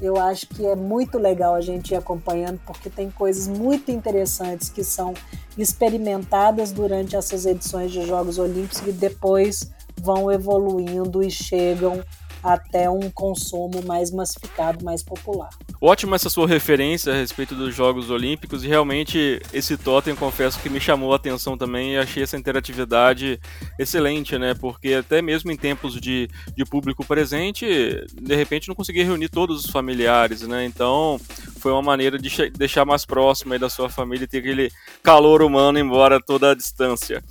eu 0.00 0.16
acho 0.16 0.46
que 0.48 0.64
é 0.66 0.76
muito 0.76 1.18
legal 1.18 1.54
a 1.54 1.60
gente 1.60 1.92
ir 1.92 1.96
acompanhando, 1.96 2.60
porque 2.66 2.90
tem 2.90 3.10
coisas 3.10 3.48
muito 3.48 3.90
interessantes 3.90 4.68
que 4.68 4.84
são 4.84 5.14
experimentadas 5.56 6.70
durante 6.70 7.16
essas 7.16 7.46
edições 7.46 7.90
de 7.90 8.06
Jogos 8.06 8.38
Olímpicos 8.38 8.82
e 8.86 8.92
depois 8.92 9.70
vão 10.00 10.30
evoluindo 10.30 11.22
e 11.22 11.30
chegam 11.30 12.02
até 12.42 12.88
um 12.90 13.10
consumo 13.10 13.82
mais 13.84 14.10
massificado, 14.10 14.84
mais 14.84 15.02
popular. 15.02 15.50
Ótima 15.80 16.16
essa 16.16 16.30
sua 16.30 16.48
referência 16.48 17.12
a 17.12 17.16
respeito 17.16 17.54
dos 17.54 17.74
Jogos 17.74 18.08
Olímpicos 18.08 18.64
e 18.64 18.68
realmente 18.68 19.40
esse 19.52 19.76
totem, 19.76 20.14
confesso 20.14 20.58
que 20.60 20.70
me 20.70 20.80
chamou 20.80 21.12
a 21.12 21.16
atenção 21.16 21.56
também 21.56 21.94
e 21.94 21.98
achei 21.98 22.22
essa 22.22 22.36
interatividade 22.36 23.38
excelente, 23.78 24.38
né? 24.38 24.54
Porque 24.54 24.94
até 24.94 25.20
mesmo 25.20 25.50
em 25.50 25.56
tempos 25.56 26.00
de, 26.00 26.28
de 26.56 26.64
público 26.64 27.04
presente, 27.04 27.66
de 28.14 28.34
repente 28.34 28.68
não 28.68 28.74
conseguia 28.74 29.04
reunir 29.04 29.28
todos 29.28 29.64
os 29.64 29.70
familiares, 29.70 30.42
né? 30.42 30.64
Então 30.64 31.20
foi 31.60 31.72
uma 31.72 31.82
maneira 31.82 32.18
de 32.18 32.50
deixar 32.50 32.84
mais 32.84 33.04
próximo 33.04 33.58
da 33.58 33.68
sua 33.68 33.90
família 33.90 34.24
e 34.24 34.28
ter 34.28 34.38
aquele 34.38 34.70
calor 35.02 35.42
humano 35.42 35.78
embora 35.78 36.20
toda 36.20 36.52
a 36.52 36.54
distância. 36.54 37.22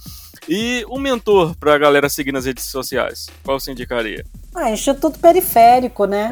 E 0.47 0.85
um 0.89 0.99
mentor 0.99 1.55
para 1.55 1.73
a 1.73 1.77
galera 1.77 2.07
seguir 2.07 2.31
nas 2.31 2.45
redes 2.45 2.65
sociais, 2.65 3.27
qual 3.43 3.59
você 3.59 3.71
indicaria? 3.71 4.23
Ah, 4.53 4.71
Instituto 4.71 5.19
Periférico, 5.19 6.05
né? 6.05 6.29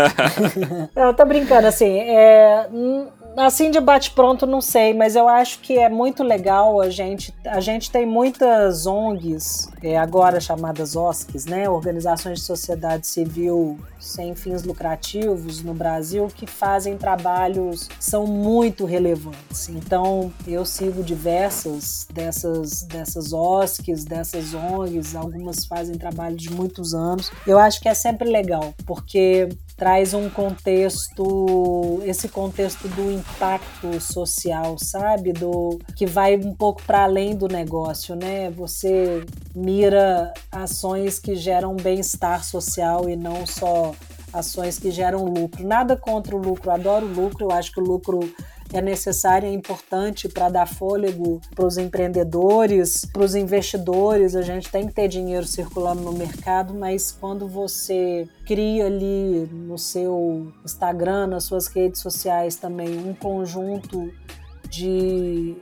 eu 0.94 1.14
tô 1.14 1.24
brincando, 1.24 1.66
assim, 1.66 1.98
é, 1.98 2.68
assim 3.36 3.70
de 3.70 3.80
bate-pronto 3.80 4.46
não 4.46 4.60
sei, 4.60 4.94
mas 4.94 5.16
eu 5.16 5.28
acho 5.28 5.58
que 5.60 5.78
é 5.78 5.88
muito 5.88 6.22
legal 6.22 6.80
a 6.80 6.90
gente. 6.90 7.34
A 7.46 7.60
gente 7.60 7.90
tem 7.90 8.06
muitas 8.06 8.86
ONGs, 8.86 9.68
é, 9.82 9.96
agora 9.96 10.40
chamadas 10.40 10.96
OSCs, 10.96 11.46
né? 11.46 11.68
Organizações 11.68 12.40
de 12.40 12.44
Sociedade 12.44 13.06
Civil 13.06 13.78
sem 13.98 14.34
fins 14.34 14.62
lucrativos 14.62 15.62
no 15.62 15.74
Brasil, 15.74 16.28
que 16.34 16.46
fazem 16.46 16.96
trabalhos 16.96 17.88
são 17.98 18.26
muito 18.26 18.84
relevantes. 18.84 19.68
Então, 19.68 20.32
eu 20.46 20.64
sigo 20.64 21.02
diversas 21.02 22.06
dessas, 22.12 22.82
dessas 22.82 23.32
OSCs, 23.32 24.04
dessas 24.04 24.52
ONGs, 24.52 25.16
algumas 25.16 25.64
fazem 25.64 25.96
trabalho 25.96 26.36
de 26.36 26.52
muitos 26.52 26.94
anos. 26.94 27.32
Eu 27.46 27.58
acho 27.58 27.80
que 27.80 27.88
é 27.88 27.94
sempre 27.94 28.28
legal, 28.28 28.74
porque 28.86 29.48
traz 29.76 30.14
um 30.14 30.30
contexto, 30.30 32.00
esse 32.04 32.28
contexto 32.28 32.88
do 32.88 33.10
impacto 33.10 34.00
social, 34.00 34.76
sabe? 34.78 35.32
Do 35.32 35.78
que 35.96 36.06
vai 36.06 36.36
um 36.36 36.54
pouco 36.54 36.82
para 36.82 37.04
além 37.04 37.34
do 37.34 37.48
negócio, 37.48 38.14
né? 38.14 38.50
Você 38.50 39.24
mira 39.54 40.32
ações 40.50 41.18
que 41.18 41.34
geram 41.34 41.74
bem-estar 41.74 42.44
social 42.44 43.08
e 43.08 43.16
não 43.16 43.46
só 43.46 43.92
ações 44.32 44.78
que 44.78 44.90
geram 44.90 45.24
lucro. 45.24 45.66
Nada 45.66 45.96
contra 45.96 46.34
o 46.34 46.38
lucro, 46.38 46.70
adoro 46.70 47.06
o 47.06 47.12
lucro, 47.12 47.46
eu 47.46 47.52
acho 47.52 47.72
que 47.72 47.80
o 47.80 47.84
lucro 47.84 48.20
é 48.74 48.82
necessária, 48.82 49.46
é 49.46 49.52
importante 49.52 50.28
para 50.28 50.48
dar 50.48 50.66
fôlego 50.66 51.40
para 51.54 51.64
os 51.64 51.78
empreendedores, 51.78 53.04
para 53.04 53.22
os 53.22 53.34
investidores. 53.34 54.34
A 54.34 54.42
gente 54.42 54.70
tem 54.70 54.86
que 54.86 54.92
ter 54.92 55.06
dinheiro 55.06 55.46
circulando 55.46 56.02
no 56.02 56.12
mercado, 56.12 56.74
mas 56.74 57.12
quando 57.12 57.46
você 57.46 58.28
cria 58.44 58.86
ali 58.86 59.48
no 59.52 59.78
seu 59.78 60.52
Instagram, 60.64 61.28
nas 61.28 61.44
suas 61.44 61.68
redes 61.68 62.00
sociais 62.00 62.56
também, 62.56 62.98
um 62.98 63.14
conjunto 63.14 64.12
de 64.68 65.56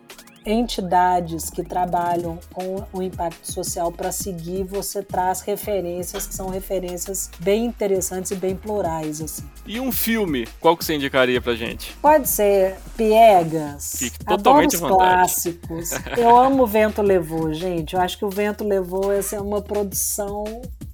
entidades 0.45 1.51
que 1.51 1.63
trabalham 1.63 2.39
com 2.53 2.85
o 2.93 3.03
impacto 3.03 3.51
social 3.51 3.93
para 3.93 4.13
seguir, 4.13 4.65
você 4.65 5.03
traz 5.03 5.41
referências 5.41 6.27
que 6.27 6.35
são 6.35 6.49
referências 6.49 7.31
bem 7.41 7.65
interessantes 7.67 8.31
e 8.31 8.35
bem 8.35 8.57
plurais. 8.57 9.21
Assim. 9.21 9.43
E 9.67 9.79
um 9.81 9.93
filme, 9.93 10.47
qual 10.61 10.77
que 10.77 10.85
você 10.85 10.95
indicaria 10.95 11.41
pra 11.41 11.55
gente? 11.55 11.95
Pode 12.01 12.29
ser 12.29 12.77
Piegas. 12.97 13.95
Fique 13.99 14.25
totalmente 14.25 14.77
Adoro 14.77 14.93
os 14.93 14.99
clássicos. 14.99 15.91
Eu 16.17 16.37
amo 16.37 16.65
O 16.65 16.67
Vento 16.67 17.03
Levou, 17.03 17.53
gente. 17.53 17.95
Eu 17.95 18.01
acho 18.01 18.19
que 18.19 18.25
O 18.25 18.31
Vento 18.31 18.65
Levou 18.65 19.13
essa 19.13 19.37
é 19.37 19.41
uma 19.41 19.61
produção 19.61 20.45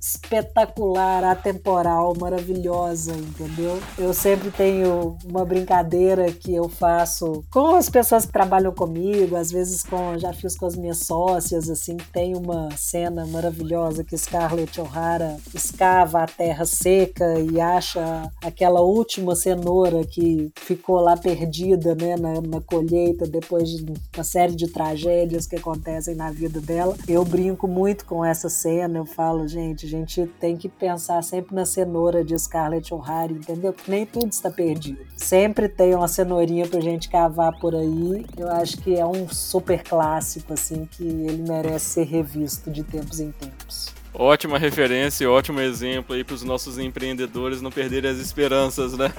espetacular, 0.09 1.23
atemporal, 1.25 2.15
maravilhosa, 2.19 3.13
entendeu? 3.13 3.79
Eu 3.99 4.15
sempre 4.15 4.51
tenho 4.51 5.17
uma 5.25 5.45
brincadeira 5.45 6.33
que 6.33 6.55
eu 6.55 6.69
faço 6.69 7.45
com 7.51 7.75
as 7.77 7.91
pessoas 7.91 8.25
que 8.25 8.33
trabalham 8.33 8.73
comigo, 8.73 9.37
às 9.37 9.51
vezes 9.51 9.83
com 9.83 10.19
já 10.19 10.33
fiz 10.33 10.57
com 10.57 10.67
as 10.67 10.77
minhas 10.77 10.99
sócias, 10.99 11.69
assim, 11.69 11.97
tem 12.13 12.35
uma 12.35 12.71
cena 12.77 13.27
maravilhosa 13.27 14.03
que 14.03 14.17
Scarlett 14.17 14.81
O'Hara 14.81 15.37
escava 15.55 16.23
a 16.23 16.27
terra 16.27 16.65
seca 16.65 17.39
e 17.41 17.61
acha 17.61 18.31
aquela 18.43 18.81
última 18.81 19.37
cenoura 19.37 20.05
que 20.05 20.51
ficou 20.57 21.01
lá 21.01 21.17
perdida, 21.17 21.95
né, 21.95 22.17
na, 22.17 22.41
na 22.41 22.61
colheita 22.61 23.27
depois 23.27 23.69
de 23.69 23.93
uma 24.15 24.25
série 24.25 24.55
de 24.55 24.69
tragédias 24.69 25.47
que 25.47 25.57
acontecem 25.57 26.15
na 26.15 26.31
vida 26.31 26.61
dela. 26.61 26.97
Eu 27.07 27.25
brinco 27.25 27.69
muito 27.69 28.05
com 28.07 28.25
essa 28.25 28.49
cena, 28.49 28.99
eu 28.99 29.05
falo, 29.05 29.47
gente, 29.47 29.87
a 29.87 29.89
gente 29.99 30.27
tem 30.41 30.57
que 30.57 30.69
pensar 30.69 31.23
sempre 31.23 31.55
na 31.55 31.65
cenoura 31.65 32.25
de 32.25 32.39
Scarlett 32.39 32.93
O'Hara, 32.93 33.33
entendeu? 33.33 33.75
Nem 33.87 34.07
tudo 34.07 34.31
está 34.31 34.51
perdido. 34.51 35.07
Sempre 35.17 35.69
tem 35.69 35.95
uma 35.95 36.09
cenourinha 36.09 36.67
pra 36.67 36.81
gente 36.81 37.09
cavar 37.09 37.59
por 37.59 37.75
aí. 37.75 38.25
Eu 38.37 38.51
acho 38.51 38.79
que 38.79 38.97
é 38.97 39.05
um 39.05 39.29
super 39.29 39.83
clássico, 39.83 40.53
assim, 40.53 40.87
que 40.91 41.05
ele 41.05 41.43
merece 41.49 41.87
ser 41.87 42.05
revisto 42.05 42.71
de 42.71 42.83
tempos 42.83 43.21
em 43.21 43.31
tempos. 43.33 43.98
Ótima 44.19 44.59
referência 44.59 45.23
e 45.23 45.27
ótimo 45.29 45.61
exemplo 45.61 46.17
aí 46.17 46.25
para 46.25 46.35
os 46.35 46.43
nossos 46.43 46.77
empreendedores 46.77 47.63
não 47.63 47.71
perderem 47.71 48.11
as 48.11 48.19
esperanças, 48.19 48.99
né? 48.99 49.13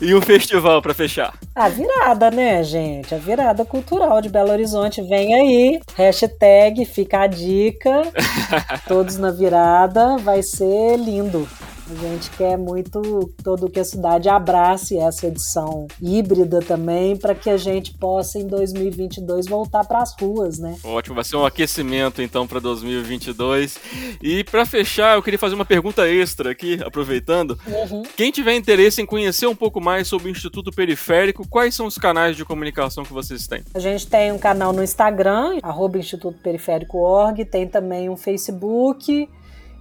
E 0.00 0.12
um 0.12 0.20
festival 0.20 0.82
para 0.82 0.92
fechar. 0.92 1.34
A 1.54 1.68
virada, 1.68 2.32
né, 2.32 2.64
gente? 2.64 3.14
A 3.14 3.18
virada 3.18 3.64
cultural 3.64 4.20
de 4.20 4.28
Belo 4.28 4.50
Horizonte 4.50 5.00
vem 5.02 5.34
aí. 5.34 5.80
Hashtag 5.94 6.84
fica 6.84 7.20
a 7.20 7.26
dica. 7.28 8.02
Todos 8.88 9.16
na 9.18 9.30
virada. 9.30 10.16
Vai 10.18 10.42
ser 10.42 10.96
lindo. 10.96 11.48
A 11.90 11.94
gente 12.02 12.30
quer 12.30 12.56
muito 12.56 13.32
todo 13.42 13.68
que 13.68 13.80
a 13.80 13.84
cidade 13.84 14.28
abrace 14.28 14.96
essa 14.96 15.26
edição 15.26 15.88
híbrida 16.00 16.60
também, 16.60 17.16
para 17.16 17.34
que 17.34 17.50
a 17.50 17.56
gente 17.56 17.92
possa 17.94 18.38
em 18.38 18.46
2022 18.46 19.46
voltar 19.46 19.84
para 19.84 19.98
as 19.98 20.14
ruas, 20.14 20.58
né? 20.58 20.76
Ótimo, 20.84 21.16
vai 21.16 21.24
ser 21.24 21.36
um 21.36 21.44
aquecimento 21.44 22.22
então 22.22 22.46
para 22.46 22.60
2022. 22.60 23.76
E 24.22 24.44
para 24.44 24.64
fechar, 24.64 25.16
eu 25.16 25.22
queria 25.22 25.38
fazer 25.38 25.56
uma 25.56 25.64
pergunta 25.64 26.08
extra 26.08 26.52
aqui, 26.52 26.80
aproveitando. 26.84 27.58
Uhum. 27.66 28.02
Quem 28.16 28.30
tiver 28.30 28.54
interesse 28.54 29.02
em 29.02 29.06
conhecer 29.06 29.46
um 29.46 29.56
pouco 29.56 29.80
mais 29.80 30.06
sobre 30.06 30.28
o 30.28 30.30
Instituto 30.30 30.70
Periférico, 30.70 31.46
quais 31.48 31.74
são 31.74 31.86
os 31.86 31.96
canais 31.96 32.36
de 32.36 32.44
comunicação 32.44 33.02
que 33.02 33.12
vocês 33.12 33.48
têm? 33.48 33.64
A 33.74 33.80
gente 33.80 34.06
tem 34.06 34.30
um 34.30 34.38
canal 34.38 34.72
no 34.72 34.82
Instagram, 34.82 35.58
arroba 35.60 35.98
Instituto 35.98 36.38
Periférico 36.40 36.98
Org, 36.98 37.44
tem 37.44 37.66
também 37.66 38.08
um 38.08 38.16
Facebook 38.16 39.28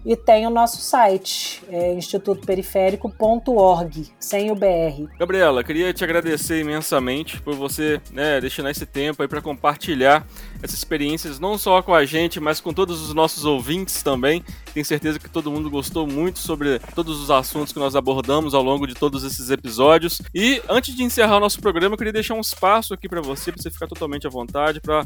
e 0.05 0.15
tem 0.15 0.47
o 0.47 0.49
nosso 0.49 0.81
site, 0.81 1.61
é 1.69 1.93
institutoperiférico.org, 1.93 4.07
sem 4.19 4.49
o 4.51 4.55
BR. 4.55 5.07
Gabriela, 5.19 5.63
queria 5.63 5.93
te 5.93 6.03
agradecer 6.03 6.61
imensamente 6.61 7.39
por 7.41 7.55
você 7.55 8.01
né, 8.11 8.39
destinar 8.39 8.71
esse 8.71 8.85
tempo 8.85 9.27
para 9.27 9.41
compartilhar 9.41 10.25
essas 10.61 10.77
experiências, 10.77 11.39
não 11.39 11.57
só 11.57 11.81
com 11.81 11.93
a 11.93 12.05
gente, 12.05 12.39
mas 12.39 12.61
com 12.61 12.73
todos 12.73 13.01
os 13.01 13.13
nossos 13.13 13.45
ouvintes 13.45 14.01
também. 14.01 14.43
Tenho 14.73 14.85
certeza 14.85 15.19
que 15.19 15.29
todo 15.29 15.51
mundo 15.51 15.69
gostou 15.69 16.07
muito 16.07 16.39
sobre 16.39 16.79
todos 16.95 17.21
os 17.21 17.31
assuntos 17.31 17.73
que 17.73 17.79
nós 17.79 17.95
abordamos 17.95 18.53
ao 18.53 18.63
longo 18.63 18.87
de 18.87 18.93
todos 18.93 19.23
esses 19.23 19.49
episódios. 19.49 20.21
E 20.33 20.61
antes 20.69 20.95
de 20.95 21.03
encerrar 21.03 21.37
o 21.37 21.39
nosso 21.39 21.61
programa, 21.61 21.93
eu 21.93 21.97
queria 21.97 22.13
deixar 22.13 22.35
um 22.35 22.41
espaço 22.41 22.93
aqui 22.93 23.09
para 23.09 23.21
você, 23.21 23.51
para 23.51 23.61
você 23.61 23.71
ficar 23.71 23.87
totalmente 23.87 24.27
à 24.27 24.29
vontade, 24.29 24.79
para 24.79 25.05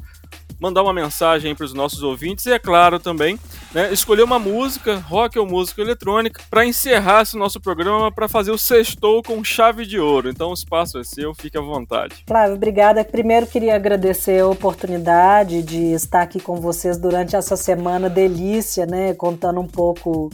mandar 0.60 0.84
uma 0.84 0.94
mensagem 0.94 1.56
para 1.56 1.66
os 1.66 1.74
nossos 1.74 2.04
ouvintes 2.04 2.46
e, 2.46 2.52
é 2.52 2.60
claro, 2.60 3.00
também 3.00 3.40
né, 3.74 3.92
escolher 3.92 4.22
uma 4.24 4.38
música, 4.38 4.98
rock 4.98 5.40
ou 5.40 5.48
música 5.48 5.82
eletrônica, 5.82 6.44
para 6.50 6.66
encerrar 6.66 7.24
esse 7.24 7.38
nosso 7.38 7.60
programa, 7.60 8.10
para 8.12 8.28
fazer 8.28 8.52
o 8.52 8.58
sextou 8.58 9.24
com 9.24 9.44
chave 9.44 9.86
de 9.86 10.00
ouro. 10.00 10.30
Então 10.30 10.52
o 10.52 10.54
espaço 10.54 11.00
é 11.00 11.04
seu, 11.04 11.34
fique 11.34 11.58
à 11.58 11.62
vontade. 11.62 12.24
Flávio, 12.28 12.56
obrigada. 12.56 13.04
Primeiro 13.04 13.48
queria 13.48 13.76
agradecer 13.76 14.42
a 14.42 14.48
oportunidade 14.48 15.64
de 15.64 15.94
estar 15.94 16.22
aqui 16.22 16.40
com 16.40 16.58
vocês 16.58 16.98
durante 16.98 17.36
essa 17.36 17.58
semana 17.58 18.10
delícia, 18.10 18.86
né, 18.86 19.14
contando 19.14 19.60
um 19.60 19.68
pouco 19.68 20.30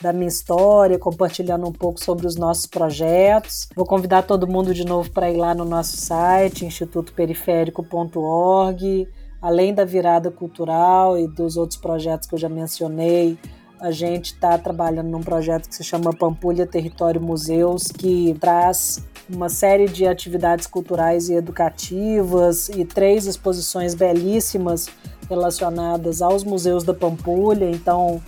da 0.00 0.12
minha 0.12 0.28
história, 0.28 0.98
compartilhando 0.98 1.66
um 1.66 1.72
pouco 1.72 2.02
sobre 2.02 2.26
os 2.26 2.34
nossos 2.36 2.66
projetos. 2.66 3.68
Vou 3.74 3.86
convidar 3.86 4.22
todo 4.22 4.48
mundo 4.48 4.74
de 4.74 4.84
novo 4.84 5.10
para 5.10 5.30
ir 5.30 5.36
lá 5.36 5.54
no 5.54 5.64
nosso 5.64 5.96
site, 5.96 6.66
institutoperiférico.org 6.66 9.08
além 9.42 9.74
da 9.74 9.84
virada 9.84 10.30
cultural 10.30 11.18
e 11.18 11.26
dos 11.26 11.56
outros 11.56 11.78
projetos 11.78 12.28
que 12.28 12.34
eu 12.34 12.38
já 12.38 12.48
mencionei, 12.48 13.36
a 13.80 13.90
gente 13.90 14.26
está 14.26 14.56
trabalhando 14.56 15.08
num 15.08 15.22
projeto 15.22 15.68
que 15.68 15.74
se 15.74 15.82
chama 15.82 16.14
Pampulha 16.16 16.64
Território 16.64 17.20
Museus, 17.20 17.88
que 17.88 18.36
traz 18.40 19.04
uma 19.28 19.48
série 19.48 19.88
de 19.88 20.06
atividades 20.06 20.68
culturais 20.68 21.28
e 21.28 21.34
educativas 21.34 22.68
e 22.68 22.84
três 22.84 23.26
exposições 23.26 23.94
belíssimas 23.94 24.88
relacionadas 25.28 26.22
aos 26.22 26.44
museus 26.44 26.84
da 26.84 26.94
Pampulha. 26.94 27.68
Então, 27.68 28.22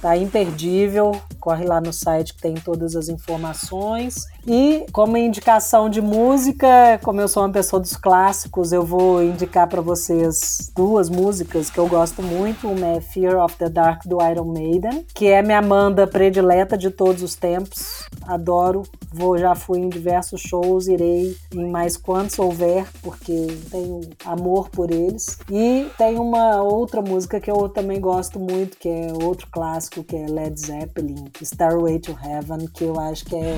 tá 0.00 0.16
imperdível. 0.16 1.12
Corre 1.40 1.64
lá 1.64 1.80
no 1.80 1.92
site 1.92 2.34
que 2.34 2.42
tem 2.42 2.54
todas 2.54 2.96
as 2.96 3.08
informações. 3.08 4.26
E 4.46 4.86
como 4.92 5.16
indicação 5.16 5.88
de 5.88 6.00
música, 6.00 6.98
como 7.02 7.20
eu 7.20 7.28
sou 7.28 7.42
uma 7.42 7.52
pessoa 7.52 7.80
dos 7.80 7.96
clássicos, 7.96 8.72
eu 8.72 8.84
vou 8.84 9.22
indicar 9.22 9.68
para 9.68 9.80
vocês 9.80 10.72
duas 10.74 11.08
músicas 11.08 11.70
que 11.70 11.78
eu 11.78 11.86
gosto 11.86 12.22
muito. 12.22 12.68
Uma 12.68 12.96
é 12.96 13.00
Fear 13.00 13.42
of 13.42 13.56
the 13.56 13.68
Dark 13.68 14.06
do 14.06 14.18
Iron 14.22 14.46
Maiden, 14.46 15.04
que 15.14 15.26
é 15.26 15.42
minha 15.42 15.62
banda 15.62 16.06
predileta 16.06 16.76
de 16.76 16.90
todos 16.90 17.22
os 17.22 17.34
tempos. 17.34 18.06
Adoro. 18.26 18.82
Vou 19.12 19.38
já 19.38 19.54
fui 19.54 19.78
em 19.78 19.88
diversos 19.88 20.40
shows, 20.40 20.86
irei 20.86 21.36
em 21.54 21.70
mais 21.70 21.96
quantos 21.96 22.38
houver, 22.38 22.86
porque 23.02 23.46
tenho 23.70 24.00
amor 24.24 24.68
por 24.68 24.90
eles. 24.90 25.38
E 25.50 25.86
tem 25.96 26.18
uma 26.18 26.62
outra 26.62 27.00
música 27.00 27.40
que 27.40 27.50
eu 27.50 27.68
também 27.68 28.00
gosto 28.00 28.38
muito, 28.38 28.76
que 28.76 28.88
é 28.88 29.12
outro 29.22 29.48
clássico, 29.50 30.04
que 30.04 30.16
é 30.16 30.26
Led 30.26 30.60
Zeppelin, 30.60 31.24
Starway 31.40 31.98
to 31.98 32.16
Heaven, 32.22 32.66
que 32.68 32.84
eu 32.84 32.98
acho 33.00 33.24
que 33.24 33.36
é 33.36 33.56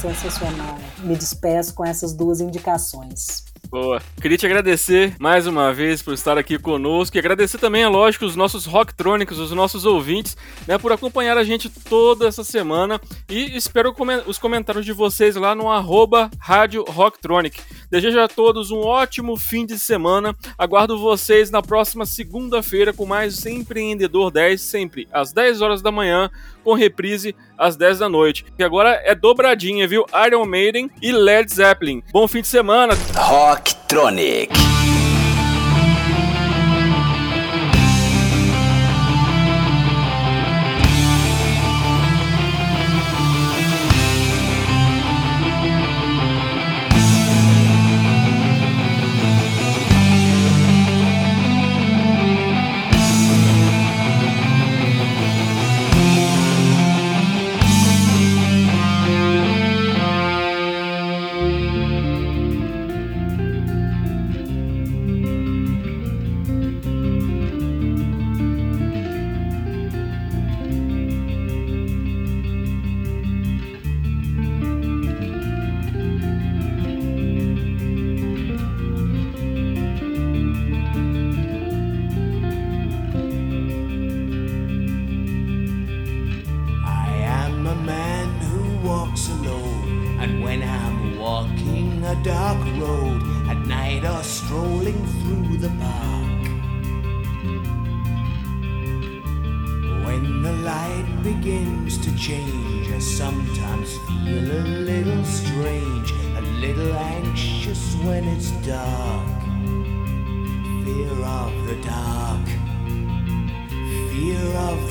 sensacional. 0.00 0.78
Me 1.00 1.16
despeço 1.16 1.74
com 1.74 1.84
essas 1.84 2.12
duas 2.12 2.40
indicações. 2.40 3.51
Boa. 3.72 4.02
Queria 4.20 4.36
te 4.36 4.44
agradecer 4.44 5.16
mais 5.18 5.46
uma 5.46 5.72
vez 5.72 6.02
por 6.02 6.12
estar 6.12 6.36
aqui 6.36 6.58
conosco 6.58 7.16
e 7.16 7.18
agradecer 7.18 7.56
também, 7.56 7.82
é 7.82 7.88
lógico, 7.88 8.26
os 8.26 8.36
nossos 8.36 8.66
rocktrônicos, 8.66 9.38
os 9.38 9.50
nossos 9.52 9.86
ouvintes, 9.86 10.36
né, 10.68 10.76
por 10.76 10.92
acompanhar 10.92 11.38
a 11.38 11.42
gente 11.42 11.70
toda 11.70 12.28
essa 12.28 12.44
semana 12.44 13.00
e 13.30 13.56
espero 13.56 13.94
os 14.26 14.36
comentários 14.36 14.84
de 14.84 14.92
vocês 14.92 15.36
lá 15.36 15.54
no 15.54 15.70
arroba 15.70 16.30
Rádio 16.38 16.84
Rocktronic. 16.86 17.62
Desejo 17.90 18.20
a 18.20 18.28
todos 18.28 18.70
um 18.70 18.80
ótimo 18.80 19.38
fim 19.38 19.64
de 19.64 19.78
semana. 19.78 20.36
Aguardo 20.58 20.98
vocês 20.98 21.50
na 21.50 21.62
próxima 21.62 22.04
segunda-feira 22.04 22.92
com 22.92 23.06
mais 23.06 23.46
Empreendedor 23.46 24.30
10, 24.30 24.60
sempre 24.60 25.08
às 25.10 25.32
10 25.32 25.62
horas 25.62 25.80
da 25.80 25.90
manhã, 25.90 26.30
com 26.62 26.74
reprise 26.74 27.34
às 27.58 27.76
10 27.76 27.98
da 27.98 28.08
noite. 28.08 28.44
E 28.58 28.64
agora 28.64 29.00
é 29.04 29.14
dobradinha, 29.14 29.86
viu? 29.86 30.04
Iron 30.26 30.44
Maiden 30.44 30.90
e 31.00 31.12
Led 31.12 31.52
Zeppelin. 31.52 32.02
Bom 32.12 32.26
fim 32.26 32.40
de 32.40 32.48
semana. 32.48 32.94
Rocktronic. 33.14 34.52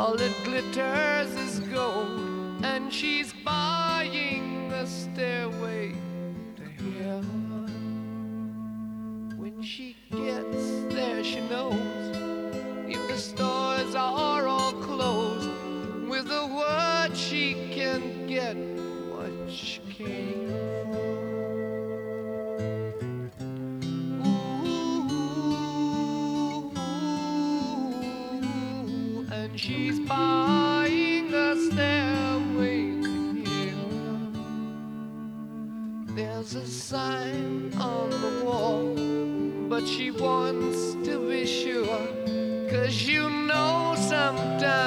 All 0.00 0.16
that 0.16 0.32
glitters 0.44 1.30
is 1.36 1.49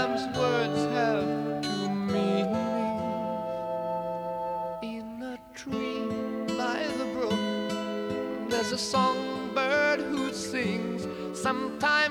sometimes 0.03 0.37
words 0.37 0.79
have 0.93 1.61
two 1.61 1.89
meanings. 1.89 2.49
In 4.83 5.23
a 5.23 5.37
tree 5.55 6.03
by 6.57 6.85
the 6.97 7.05
brook, 7.13 8.49
there's 8.49 8.73
a 8.73 8.77
songbird 8.77 10.01
who 10.01 10.33
sings. 10.33 11.07
Sometimes 11.39 12.02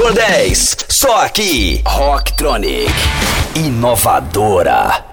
Empreendedor 0.00 0.14
10, 0.14 0.76
só 0.88 1.24
aqui, 1.26 1.82
Rocktronic, 1.84 2.90
inovadora. 3.54 5.09